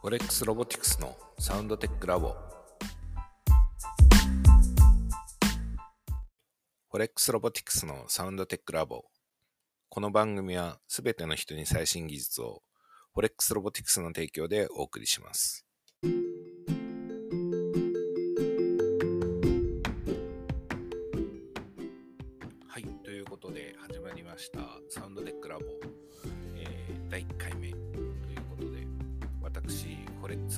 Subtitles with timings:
[0.00, 2.36] フォレックスロボティクスのサウンドテックラボ。
[6.88, 9.06] フォレックスロボティクスのサウンドテックラボ。
[9.88, 12.62] この番組はすべての人に最新技術を
[13.12, 15.67] フォレックスロボティクスの提供でお送りします。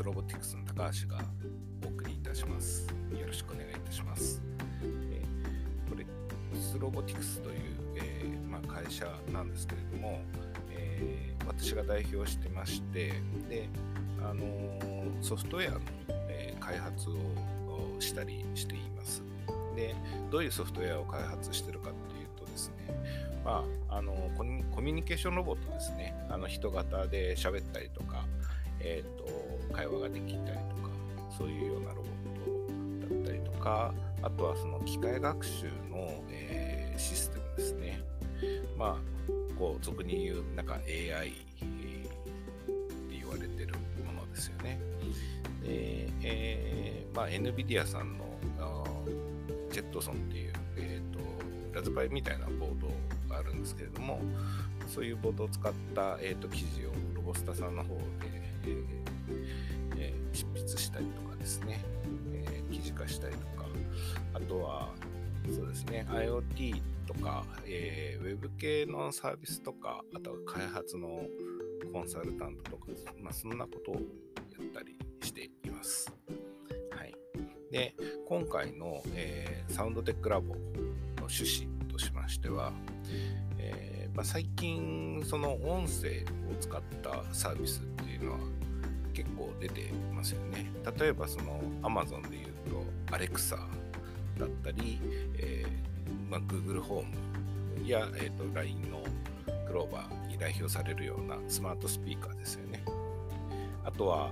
[0.00, 1.22] スロボティクスの高橋が
[1.84, 2.86] お送りいたします。
[3.12, 4.40] よろしくお願いいたします、
[4.82, 6.06] えーフォレッ
[6.50, 7.56] クスロボティクスという、
[7.96, 10.22] えーまあ、会社なんですけれども、
[10.70, 13.12] えー私が代表してまして
[13.50, 13.68] で、
[14.22, 15.80] あのーソフトウェアの、
[16.30, 17.16] えー開発を
[17.98, 19.22] したりしています。
[19.76, 19.94] で
[20.30, 26.14] どういうソフトウェアを開発してるかっていうとですねまあ、あのコミコミュニケーションロボットですね。
[26.28, 28.09] あの人型で喋ったりとか、
[28.80, 30.90] えー、と会話ができたりとか
[31.36, 36.70] そういうようなロボットだったりとかあとはその機械学習の、えー
[37.00, 38.00] システムですね。
[38.78, 38.96] まあ
[39.58, 41.36] こう俗に言うなんか AI って
[43.10, 44.78] 言われてるものですよね。
[45.62, 48.24] で、えーまあ、NVIDIA さんの
[49.70, 51.20] ジェットソンっていう、えー、と
[51.74, 52.88] ラズパイみたいなボード
[53.28, 54.20] があるんですけれども
[54.88, 58.02] そういうボードを使った、えー、と記事をロボスタさんの方で、
[58.70, 61.80] えーえー執筆したりとかですね、
[62.32, 63.66] えー記事化したりとか。
[64.32, 64.88] あとは
[65.54, 71.22] そうですね IoT とか、えーウェブ系のサービスとかあとは開発の
[71.92, 72.86] コンサルタントとか、
[73.20, 74.02] まあ、そんなことをやっ
[74.72, 76.12] たりしています。
[76.90, 77.14] はい、
[77.72, 77.94] で
[78.28, 80.60] 今回の、えーサウンドテックラボの
[81.18, 82.72] 趣旨としましては、
[83.58, 88.38] えーまあ、最近その音声を使ったサービスっていうのは
[89.20, 90.70] 結構出てますよね。
[90.98, 93.56] 例えばその Amazon で言うと Alexa
[94.38, 94.98] だったり、
[95.36, 99.02] えーまあ、Google ホームや、えー、と LINE の
[99.66, 102.82] クローバーに代表されるようなスマートスピーカーですよね。
[103.84, 104.30] あとは、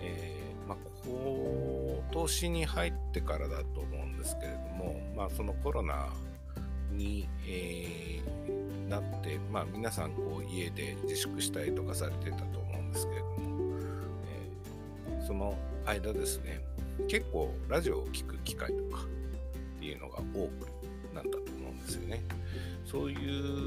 [0.00, 6.08] えーまあ、今年に入ってからだと思うんですけれども、まあ、そのコロナ
[6.92, 13.37] に、えーなって、まあ、皆さんこう家で自粛したりとかされてたと思うんですけれども、
[15.38, 15.54] の
[15.86, 16.60] 間ですね
[17.08, 20.68] 結構ラジオを聴く機会とかっていうのが多く
[21.14, 22.22] なったと思うんですよね。
[22.84, 23.14] そうい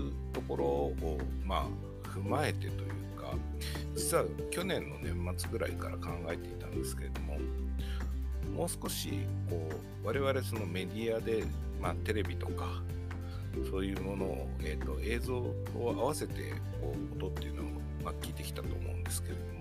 [0.09, 1.67] うところを、ま
[2.03, 3.35] あ、踏まえてというか
[3.95, 7.37] 実は去年の年末ぐらいから考えていたんですけれども
[8.55, 9.11] もう少し
[9.47, 9.69] こ
[10.03, 11.43] う我々そのメディアで、
[11.79, 12.81] まあ、テレビとか
[13.69, 17.65] そういうものを、えー、と映像を合わせてこう音っていうのを、
[18.03, 19.60] まあ、聞いてきたと思うんですけれども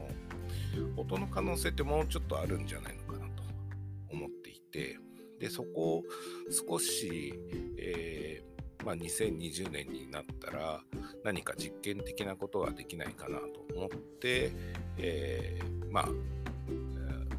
[0.97, 3.42] 音の可能性ってもうちょっとあるんじゃないのかなと
[4.10, 4.98] 思っていて
[5.38, 6.03] でそこを
[6.50, 7.32] 少し、
[7.78, 10.80] えーまあ、2020年になったら
[11.25, 14.53] 何か実験的なことができないかなと思って、
[14.98, 16.09] えーまあ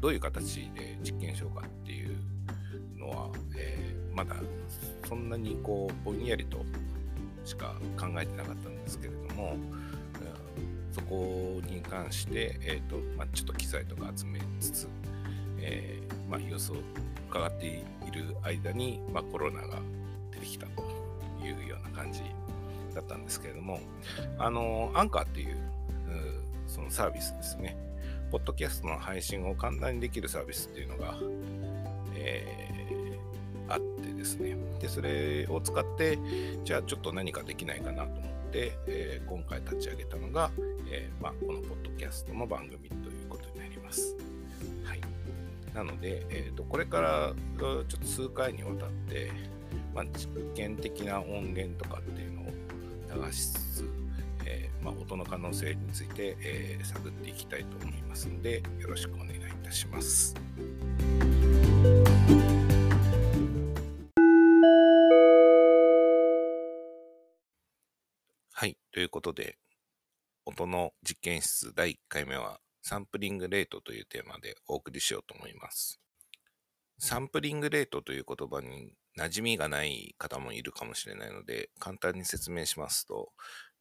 [0.00, 2.18] どういう形で実験しようかっていう
[2.98, 4.36] のは、えーまだ
[5.08, 6.64] そんなにこうぼんやりと
[7.44, 9.56] しか考えてなかったんですけれども、
[10.92, 14.88] そこに関して、えーとまあ、ちょっと機材とか集めつつ、
[15.58, 16.76] えーまあ、様子を
[17.30, 19.80] 伺っている間に、まあ、コロナが
[20.30, 20.82] 出てきたと
[21.44, 22.22] いうような感じ
[22.94, 23.80] だったんですけれども、
[24.38, 25.56] あのアンカーっていう
[26.66, 27.76] そのサービスですね、
[28.30, 31.14] ポッドキャストの配信を簡単にできるサービスっていうのが、
[32.16, 32.72] えー
[33.68, 36.18] あってですね、でそれを使って、
[36.64, 40.50] じゃあちょっと何かできないかなと思て、えー今回立ち上げたのが、
[40.90, 44.14] えーまあ、このポッドキャストの番組ということになります。
[44.84, 45.00] はい、
[45.74, 49.32] なので、えーと、これからちょっと数回にわたって、
[49.94, 53.90] まあ、実験的な音源とかっていうのを流しつつ、
[54.44, 59.34] えーまあ、音の可能性について、え探っていきたいと思いますので、よろしくお願いい
[59.64, 60.34] たします。
[69.12, 69.58] ことで、
[70.46, 76.00] 音の実験室第1回目は、サンプリングレートというテーマでお送りしようと思います。
[76.98, 83.32] サンプリングレートという言葉に馴染みがない方もいるかもしれないので、簡単に説明しますと、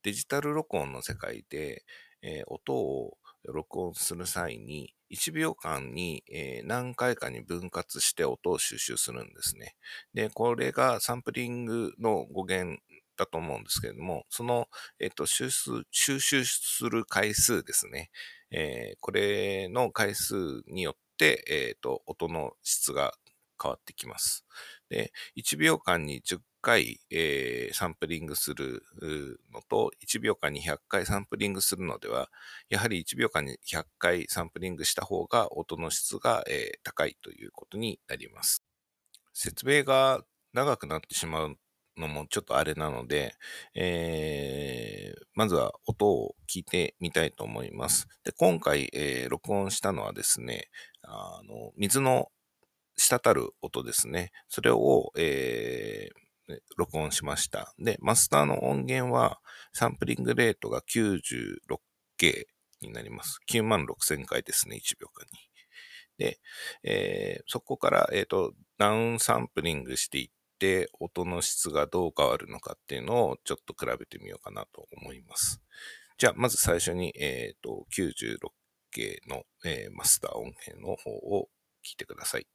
[0.04, 1.84] デジタル録音の世界で、
[2.22, 9.76] えー音を録音する際に、1秒間に、えー何回かに分割して音を収集するんですね。
[10.14, 12.82] で、これがサンプリングの語源
[13.22, 14.68] たと思うんですけれども、その、
[15.00, 18.10] えっ、と、収集、収集する回数ですね。
[18.52, 20.36] えー、これの回数
[20.68, 23.14] によって、えっ、と、音の質が
[23.62, 24.46] 変わってきます。
[24.90, 28.84] で、1秒間に10回、えー、サンプリングする
[29.52, 32.30] のと、1秒間に100回サンプリングするのでは、
[32.70, 38.64] やはり1秒間に100回サンプリングした方が音の質が、えー、高いということになります。
[39.34, 40.24] 説明が
[40.54, 41.58] 長くなってしまう
[41.98, 43.36] のもちょっとあれなので、
[43.76, 48.08] えー、まずは音を聞いてみたいと思います。
[48.24, 50.70] で今回、えー、録音したのはですね、
[51.04, 52.30] あの水の
[52.98, 54.32] 滴る音ですね。
[54.48, 57.74] それを、えー、録音しました。
[57.80, 59.40] で、マスターの音源は、
[59.74, 62.46] サンプリングレートが 96K
[62.82, 63.40] になります。
[63.50, 65.40] 9万6000回ですね、1秒間に。
[66.18, 66.40] で、
[66.84, 70.30] えー、そこから、えっ、ー、と、ダウンサンプリングしていっ
[70.62, 75.60] て、音の質がどう変わるのかっていうのをちょっと比べてみようかなと思います。
[76.20, 81.50] じゃあ、まず最初に、えっ、ー、と、96K の、えー、マスター音源の方を
[81.84, 82.46] 聞いてください。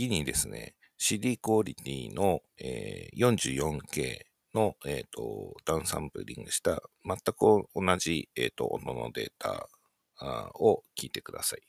[0.00, 4.20] 次にですね、CD クオリティの、えー、44K
[4.54, 9.68] の、えーと、ダウンサンプリングした全く同じ、えーと、音のデータ
[10.54, 11.60] を聞いてください。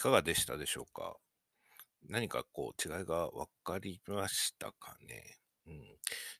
[0.00, 1.16] かがでしたでしょうか？
[2.08, 5.36] 何かこう違いが分かりましたかね？
[5.66, 5.82] うん。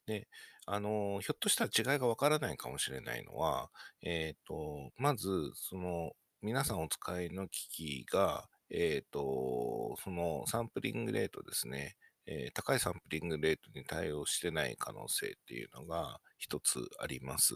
[0.06, 0.26] で、
[0.66, 3.70] あの、ひょっとしたら違いが分からないかもしれないのは、
[4.02, 6.12] えっ、ー、と、まず、その、
[6.42, 11.96] 皆さんお使いの機器が、えっ、ー、と、そのサンプリングレートですね。
[12.32, 17.54] えー、高いサンプリングレートに対応してない可能性っていうのが一つあります。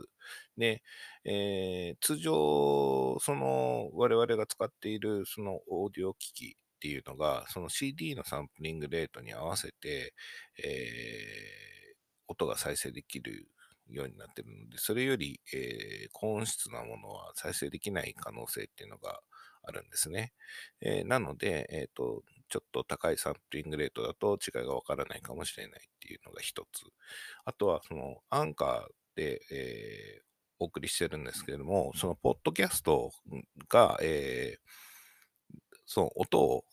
[0.59, 0.83] で、
[1.25, 10.13] えー、通常、その我々が使っているそのオーディオ機器っていうのが、その CD のサンプリングレートに合わせて、
[10.59, 11.97] えー、
[12.27, 13.47] 音が再生できる
[13.89, 19.21] ようになってるので、それより、えー、高音質なものは再生できない可能性っていうのが
[19.63, 20.33] あるんですね。
[20.81, 22.23] えー、なので、えっ、ー、と、
[22.55, 26.85] ちょっと高いサンプリングレートだと違いがわからないかもしれないっていうのが一つ。
[27.45, 30.23] あとは、その、アンカーで、えー、
[30.61, 33.11] お送りしてるんですけれども、その、ポッドキャスト
[33.69, 36.65] が、えー、その音を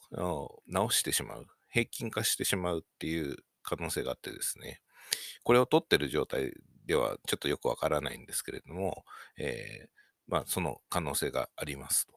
[0.68, 4.82] 直してしまう、平均化してしまうっていう可能性があってですね、
[5.42, 6.54] これを取ってる状態
[6.86, 9.04] ではちょっとよくわからないんですけれども、
[9.36, 9.90] えー、
[10.28, 12.14] まあ、その可能性がありますと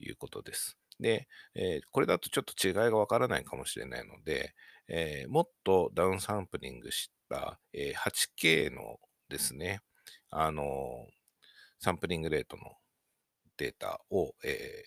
[0.00, 0.76] いうことです。
[1.00, 4.54] で、えー、これだとちょっと違いがわからないかもしれないので、
[4.88, 8.98] えー、もっとダウンサンプリングした、え、8K の
[9.28, 9.80] ですね、
[10.30, 11.06] あの
[11.80, 12.62] サンプリングレートの
[13.56, 14.84] データを、え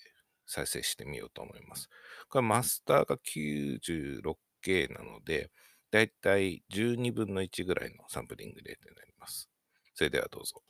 [0.50, 1.88] 再生してみようと思います。
[2.28, 5.52] これマスターが 96K なので、
[5.92, 9.48] だいたい12分の1ぐらいのサンプリングレートになります。
[9.94, 10.62] それではどうぞ。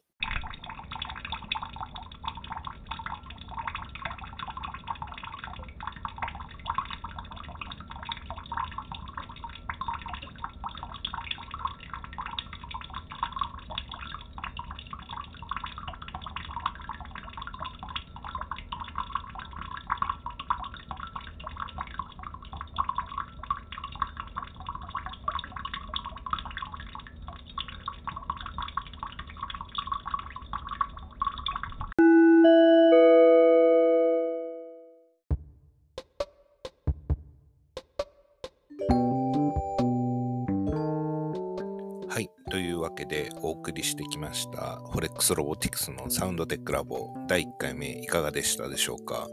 [42.10, 42.30] はい。
[42.50, 49.28] というわけでお送りしてきました、フォレックスロボティクスのサウンドテックラボ第1回目いかがでしたでしょうか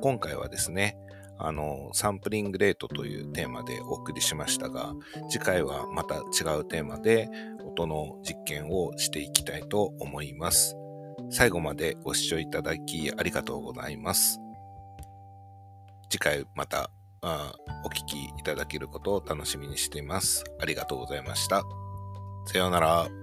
[0.00, 0.96] 今回はですね、
[1.38, 4.94] あの、サンプリングレートというテーマでお送りしましたが、
[5.28, 7.28] 次回はまた違うテーマで
[7.66, 10.76] 音の実験をしていきたいと思います。
[11.30, 14.38] 最後までご視聴いただきありがとうございます。
[16.08, 16.90] 次回また
[17.22, 20.44] お聞きいただけることを楽しみにしています。
[20.60, 21.62] ありがとうございました。
[22.46, 23.21] さようなら。